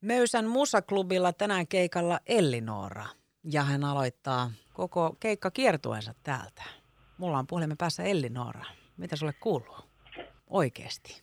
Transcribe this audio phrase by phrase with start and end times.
[0.00, 3.04] Möysän musaklubilla tänään keikalla Ellinora
[3.52, 6.62] ja hän aloittaa koko keikka kiertueensa täältä.
[7.18, 8.64] Mulla on puhelimen päässä Ellinora.
[8.96, 9.76] Mitä sulle kuuluu?
[10.50, 11.22] Oikeesti.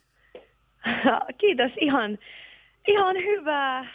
[1.41, 2.17] Kiitos, ihan,
[2.87, 3.87] ihan hyvää.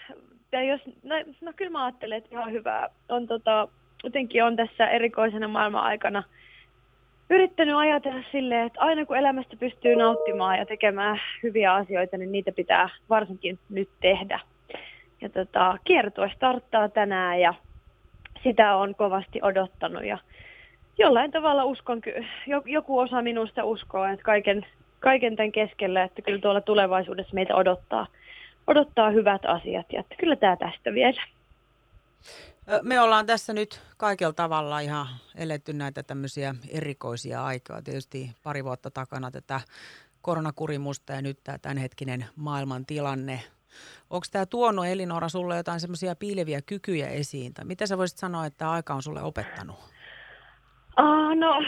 [0.53, 2.89] Ja jos, no, no kyllä mä ajattelen, että ihan hyvää.
[3.09, 3.69] On tota,
[4.05, 6.23] jotenkin on tässä erikoisena maailman aikana
[7.31, 12.53] yrittänyt ajatella silleen, että aina kun elämästä pystyy nauttimaan ja tekemään hyviä asioita, niin niitä
[12.53, 14.41] pitää varsinkin nyt tehdä.
[15.23, 17.55] Ja tota, kiertue starttaa tänään ja
[18.43, 20.19] sitä on kovasti odottanut ja
[20.99, 22.01] jollain tavalla uskon,
[22.67, 24.67] joku osa minusta uskoo, että kaiken,
[25.01, 28.07] kaiken tämän keskellä, että kyllä tuolla tulevaisuudessa meitä odottaa,
[28.67, 31.23] odottaa hyvät asiat ja että kyllä tämä tästä vielä.
[32.83, 37.83] Me ollaan tässä nyt kaikella tavalla ihan eletty näitä tämmöisiä erikoisia aikaa.
[37.83, 39.61] Tietysti pari vuotta takana tätä
[40.23, 43.41] koronakurimusta ja nyt tämä tämänhetkinen maailman tilanne
[44.11, 47.55] Onko tämä tuonut Elinora sulle jotain semmoisia piileviä kykyjä esiin?
[47.55, 49.77] Tai mitä sä voisit sanoa, että aika on sulle opettanut?
[50.97, 51.63] Ah, no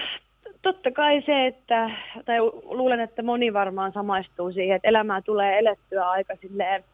[0.62, 1.90] totta kai se, että,
[2.24, 6.84] tai luulen, että moni varmaan samaistuu siihen, että elämää tulee elettyä aika silleen,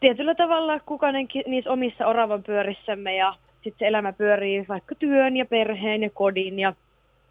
[0.00, 5.46] tietyllä tavalla kukainen niissä omissa oravan pyörissämme ja sitten se elämä pyörii vaikka työn ja
[5.46, 6.72] perheen ja kodin ja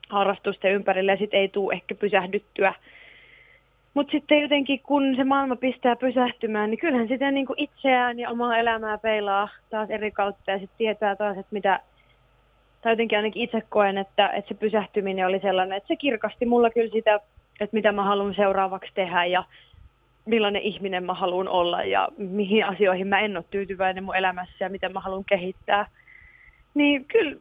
[0.09, 2.73] harrastusten ympärille ja sitten ei tule ehkä pysähdyttyä
[3.93, 8.29] mutta sitten jotenkin, kun se maailma pistää pysähtymään, niin kyllähän sitä niin kuin itseään ja
[8.29, 11.79] omaa elämää peilaa taas eri kautta ja sitten tietää taas, että mitä,
[12.81, 16.69] tai jotenkin ainakin itse koen, että, että se pysähtyminen oli sellainen, että se kirkasti mulla
[16.69, 17.19] kyllä sitä,
[17.59, 19.43] että mitä mä haluan seuraavaksi tehdä ja
[20.25, 24.69] millainen ihminen mä haluan olla ja mihin asioihin mä en ole tyytyväinen mun elämässä ja
[24.69, 25.87] miten mä haluan kehittää.
[26.73, 27.35] Niin kyllä,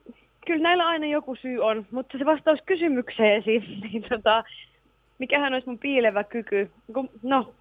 [0.47, 3.58] kyllä näillä aina joku syy on, mutta se vastaus kysymykseesi,
[3.92, 4.45] niin tota,
[5.23, 6.70] mikähän olisi mun piilevä kyky.
[7.23, 7.55] No,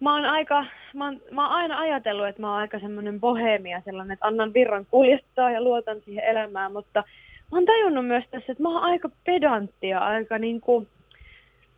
[0.00, 3.82] mä oon, aika, mä oon, mä oon aina ajatellut, että mä oon aika semmoinen bohemia,
[3.84, 7.04] sellainen, että annan virran kuljettaa ja luotan siihen elämään, mutta
[7.52, 10.88] mä oon tajunnut myös tässä, että mä oon aika pedanttia, aika niin kuin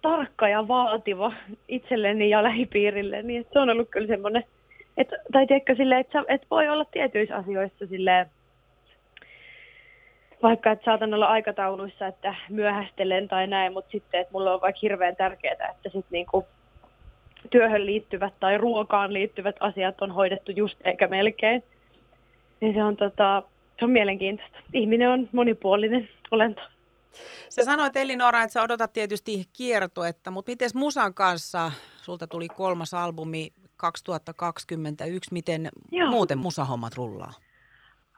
[0.02, 1.32] tarkka ja vaativa
[1.68, 4.44] itselleni ja lähipiirille, niin se on ollut kyllä semmoinen,
[4.96, 8.26] että, tai tiedätkö silleen, että, että voi olla tietyissä asioissa silleen,
[10.42, 14.78] vaikka että saatan olla aikatauluissa, että myöhästelen tai näin, mutta sitten, että mulla on vaikka
[14.82, 16.46] hirveän tärkeää, että sitten niinku
[17.50, 21.62] työhön liittyvät tai ruokaan liittyvät asiat on hoidettu just eikä melkein.
[22.60, 23.42] Niin se on, tota,
[23.78, 24.58] se on mielenkiintoista.
[24.72, 26.62] Ihminen on monipuolinen olento.
[27.48, 31.72] Sä sanoit Elinora, että sä odotat tietysti kiertuetta, mutta miten musan kanssa,
[32.02, 36.10] sulta tuli kolmas albumi 2021, miten Joo.
[36.10, 37.32] muuten musahommat rullaa?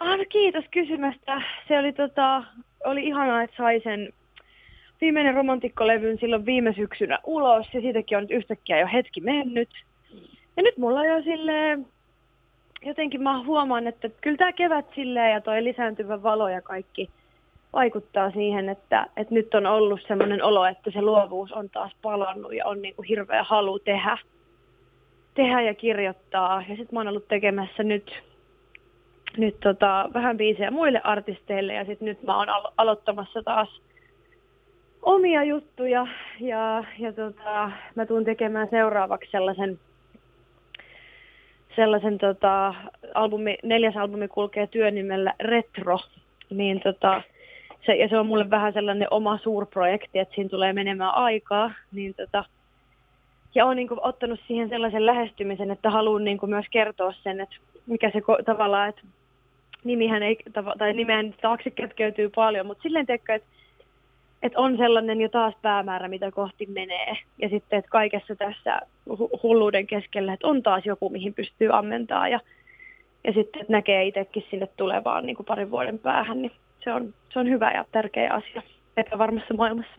[0.00, 1.42] Ah, no kiitos kysymästä.
[1.68, 2.44] Se oli, tota,
[2.84, 4.12] oli ihanaa, että sai sen
[5.00, 9.68] viimeinen romantikkolevyn silloin viime syksynä ulos ja siitäkin on nyt yhtäkkiä jo hetki mennyt.
[10.56, 11.86] Ja nyt mulla on jo silleen,
[12.82, 17.10] jotenkin mä huomaan, että kyllä tämä kevät silleen ja toi lisääntyvä valo ja kaikki
[17.72, 22.54] vaikuttaa siihen, että, että nyt on ollut sellainen olo, että se luovuus on taas palannut
[22.54, 24.18] ja on niin kuin hirveä halu tehdä,
[25.34, 26.62] tehdä ja kirjoittaa.
[26.68, 28.27] Ja sitten mä oon ollut tekemässä nyt
[29.36, 33.80] nyt tota, vähän biisejä muille artisteille ja sitten nyt mä oon alo- aloittamassa taas
[35.02, 36.06] omia juttuja
[36.40, 39.78] ja, ja tota, mä tuun tekemään seuraavaksi sellaisen,
[41.76, 42.74] sellaisen tota,
[43.14, 45.98] albumi, neljäs albumi kulkee työnimellä Retro,
[46.50, 47.22] niin tota,
[47.86, 52.14] se, ja se on mulle vähän sellainen oma suurprojekti, että siinä tulee menemään aikaa, niin
[52.14, 52.44] tota,
[53.54, 57.40] ja olen niin kuin, ottanut siihen sellaisen lähestymisen, että haluan niin kuin, myös kertoa sen,
[57.40, 59.02] että mikä se tavallaan, että
[59.84, 60.38] nimihän ei,
[60.78, 63.48] tai nimeen taakse kätkeytyy paljon, mutta silleen teekö, että
[64.42, 67.16] että on sellainen jo taas päämäärä, mitä kohti menee.
[67.42, 68.80] Ja sitten, että kaikessa tässä
[69.42, 72.28] hulluuden keskellä, että on taas joku, mihin pystyy ammentaa.
[72.28, 72.40] Ja,
[73.24, 76.52] ja sitten, että näkee itsekin sinne tulevaan niin kuin parin vuoden päähän, niin
[76.84, 78.62] se on, se on hyvä ja tärkeä asia
[78.96, 79.92] epävarmassa maailmassa.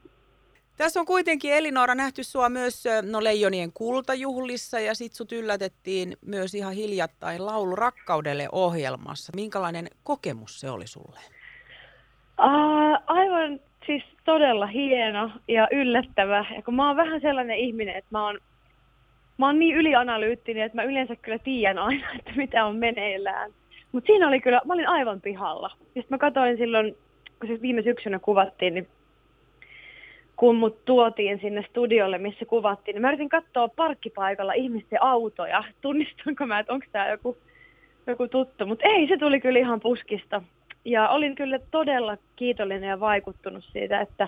[0.80, 6.56] Tässä on kuitenkin Elinora nähty sua myös no, Leijonien kultajuhlissa ja sit sut yllätettiin myös
[6.56, 9.34] ihan hiljattain Laulu rakkaudelle ohjelmassa.
[9.36, 11.20] Minkälainen kokemus se oli sulle?
[12.40, 16.46] Uh, aivan siis todella hieno ja yllättävä.
[16.56, 18.40] Ja kun mä oon vähän sellainen ihminen, että mä oon,
[19.38, 23.52] mä oon niin ylianalyyttinen, että mä yleensä kyllä tiedän aina, että mitä on meneillään.
[23.92, 25.72] Mutta siinä oli kyllä, mä olin aivan pihalla.
[25.96, 26.98] Ja mä katsoin silloin,
[27.40, 28.88] kun se viime syksynä kuvattiin, niin
[30.39, 36.45] kun mut tuotiin sinne studiolle, missä kuvattiin, niin mä yritin katsoa parkkipaikalla ihmisten autoja, tunnistanko
[36.45, 37.38] mä, että onko tämä joku,
[38.07, 40.41] joku tuttu, mutta ei, se tuli kyllä ihan puskista.
[40.86, 44.27] Ja olin kyllä todella kiitollinen ja vaikuttunut siitä, että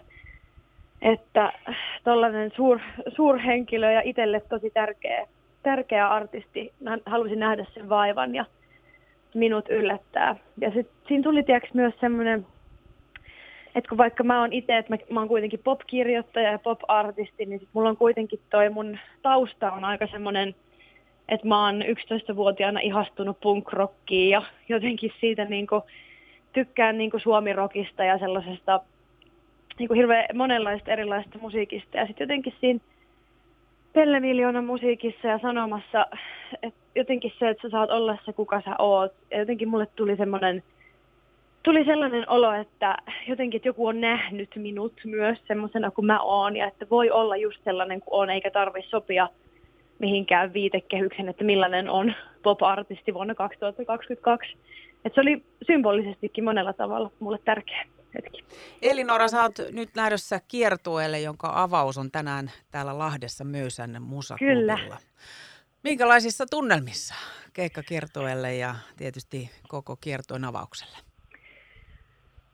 [1.02, 1.54] että
[2.04, 2.80] tuollainen suur,
[3.16, 5.28] suurhenkilö ja itselle tosi tärkeä
[5.64, 6.74] tärkeä artisti.
[6.80, 8.46] Mä halusin nähdä sen vaivan ja
[9.34, 10.36] minut yllättää.
[10.58, 12.46] Ja sit, siinä tuli tiiäks, myös semmoinen,
[13.76, 17.60] että kun vaikka mä oon itse, että mä, mä oon kuitenkin pop-kirjoittaja ja pop-artisti, niin
[17.60, 20.56] sit mulla on kuitenkin toi mun tausta on aika semmoinen,
[21.30, 25.82] että mä oon 11-vuotiaana ihastunut punk-rockiin ja jotenkin siitä niin kuin,
[26.54, 28.80] tykkään niin kuin suomirokista ja sellaisesta
[29.80, 31.98] niin kuin hirveän monenlaista erilaista musiikista.
[31.98, 32.80] Ja sitten jotenkin siinä
[33.94, 36.08] Pelle Miljoonan musiikissa ja sanomassa,
[36.64, 39.14] että jotenkin se, että sä saat olla se, kuka sä oot.
[39.32, 40.64] Ja jotenkin mulle tuli semmoinen,
[41.64, 42.98] tuli sellainen olo, että
[43.28, 46.56] jotenkin, että joku on nähnyt minut myös semmoisena kuin mä oon.
[46.56, 49.30] Ja että voi olla just sellainen kuin on, eikä tarvitse sopia
[50.00, 52.14] mihinkään viitekehyksen, että millainen on
[52.44, 54.58] pop-artisti vuonna 2022.
[55.06, 57.86] Että se oli symbolisestikin monella tavalla mulle tärkeä
[58.16, 58.44] hetki.
[58.82, 64.78] Elinora, sä oot nyt lähdössä kiertueelle, jonka avaus on tänään täällä Lahdessa Möysän musaklubilla.
[64.78, 64.98] Kyllä.
[65.84, 67.16] Minkälaisissa tunnelmissa
[67.54, 71.11] keikka kiertueelle ja tietysti koko kiertueen avaukselle?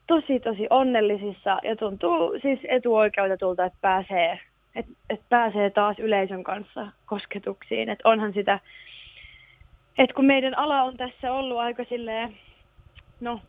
[0.07, 4.39] Tosi, tosi onnellisissa ja tuntuu siis etuoikeutetulta, että pääsee,
[4.75, 7.89] että, että pääsee taas yleisön kanssa kosketuksiin.
[7.89, 8.59] Että onhan sitä,
[9.97, 12.37] että kun meidän ala on tässä ollut aika silleen,
[13.21, 13.39] no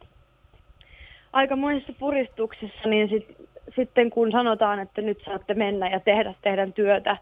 [1.33, 3.37] aikamoisessa puristuksessa, niin sit,
[3.77, 7.17] sitten kun sanotaan, että nyt saatte mennä ja tehdä tehdä työtä,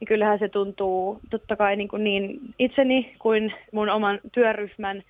[0.00, 5.02] niin kyllähän se tuntuu totta kai niin, kuin niin itseni kuin mun oman työryhmän,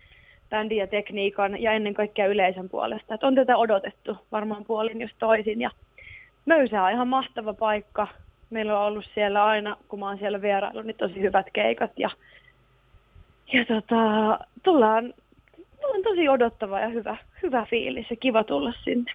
[0.51, 3.15] bändin ja tekniikan ja ennen kaikkea yleisön puolesta.
[3.15, 5.61] Että on tätä odotettu varmaan puolin jos toisin.
[5.61, 5.71] Ja
[6.49, 8.09] Möysä on ihan mahtava paikka.
[8.51, 11.91] Meillä on ollut siellä aina, kun mä oon siellä vierailu, niin tosi hyvät keikat.
[11.97, 12.11] Ja,
[13.53, 13.97] ja tota,
[14.63, 15.15] tullaan
[15.85, 19.13] on tosi odottava ja hyvä, hyvä fiilis ja kiva tulla sinne.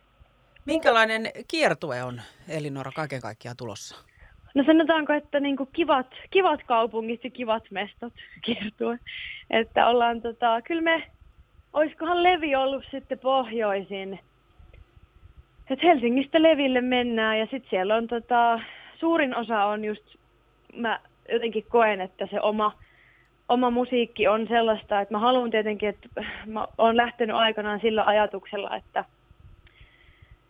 [0.66, 3.96] Minkälainen kiertue on Elinora kaiken kaikkiaan tulossa?
[4.56, 8.14] No sanotaanko, että niin kuin kivat, kivat kaupungit ja kivat mestot
[8.46, 9.00] kiertue.
[9.50, 11.04] Että ollaan tota, kyllä me,
[11.74, 14.20] olisikohan Levi ollut sitten pohjoisin.
[15.70, 18.60] Et Helsingistä Leville mennään ja sitten siellä on tota,
[19.00, 20.16] suurin osa on just,
[20.75, 21.00] mä
[21.31, 22.72] jotenkin koen, että se oma
[23.50, 26.10] oma musiikki on sellaista, että mä haluan tietenkin, että
[26.46, 29.06] mä oon lähtenyt aikanaan sillä ajatuksella, että,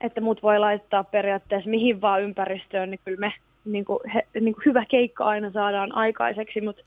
[0.01, 3.33] että mut voi laittaa periaatteessa mihin vaan ympäristöön, niin kyllä me
[3.65, 6.83] niin kuin, he, niin kuin hyvä keikka aina saadaan aikaiseksi, mutta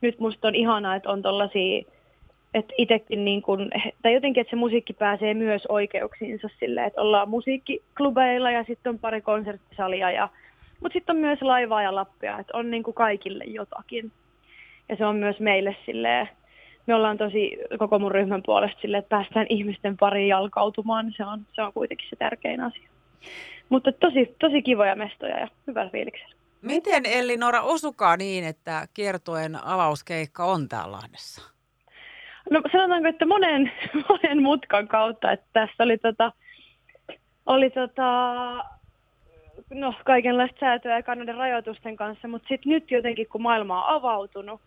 [0.00, 1.82] nyt musta on ihanaa, että on tollasia,
[2.54, 3.70] että itsekin niin kuin,
[4.02, 8.98] tai jotenkin, että se musiikki pääsee myös oikeuksiinsa silleen, että ollaan musiikkiklubeilla ja sitten on
[8.98, 10.28] pari konserttisalia ja
[10.80, 14.12] mutta sitten on myös laivaa ja lappia, että on niin kuin kaikille jotakin.
[14.88, 16.28] Ja se on myös meille silleen,
[16.86, 21.12] me ollaan tosi koko mun ryhmän puolesta silleen, että päästään ihmisten pariin jalkautumaan.
[21.16, 22.88] Se on, se on kuitenkin se tärkein asia.
[23.68, 26.34] Mutta tosi, tosi kivoja mestoja ja hyvä fiiliksellä.
[26.62, 31.57] Miten Elli Nora osukaa niin, että kiertoen avauskeikka on täällä Lahdessa?
[32.50, 33.72] No sanotaanko, että monen,
[34.08, 36.32] monen mutkan kautta, että tässä oli tota,
[37.46, 38.10] oli tota,
[39.74, 44.60] no, kaikenlaista säätöä ja Kanadan rajoitusten kanssa, mutta sitten nyt jotenkin kun maailma on avautunut,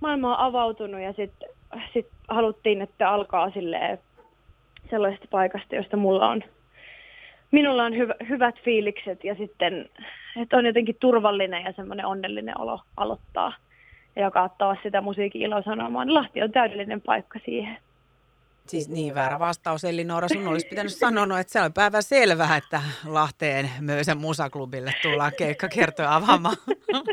[0.00, 1.48] maailma on avautunut ja sitten
[1.92, 3.98] sit haluttiin, että alkaa silleen
[4.90, 6.44] sellaisesta paikasta, josta mulla on,
[7.50, 9.88] minulla on hyv- hyvät fiilikset ja sitten,
[10.42, 13.52] että on jotenkin turvallinen ja semmoinen onnellinen olo aloittaa
[14.16, 16.14] ja jakaa taas sitä musiikin ilosanomaa.
[16.14, 17.78] Lahti on täydellinen paikka siihen.
[18.70, 22.56] Siis niin väärä vastaus, eli Noora, sun olisi pitänyt sanoa, että se on päivä selvää,
[22.56, 26.56] että Lahteen Möösen musaklubille tullaan keikkakertoja avaamaan.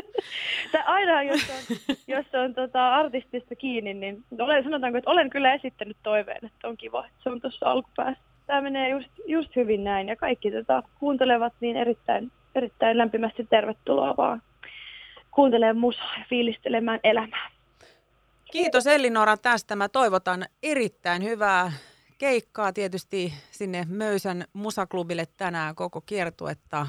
[0.72, 5.54] Tai aina, jos on, jos on tota, artistista kiinni, niin olen, sanotaanko, että olen kyllä
[5.54, 8.22] esittänyt toiveen, että on kiva, että se on tuossa alkupäässä.
[8.46, 14.16] Tämä menee just, just hyvin näin ja kaikki tota, kuuntelevat niin erittäin, erittäin lämpimästi tervetuloa
[14.16, 14.42] vaan
[15.38, 17.50] kuuntelemaan musaa ja fiilistelemään elämää.
[18.52, 19.76] Kiitos Ellinora tästä.
[19.76, 21.72] Mä toivotan erittäin hyvää
[22.18, 26.86] keikkaa tietysti sinne Möysän musaklubille tänään koko kiertuetta.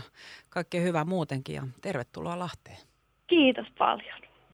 [0.50, 2.78] Kaikkea hyvää muutenkin ja tervetuloa Lahteen.
[3.28, 4.29] Kiitos paljon.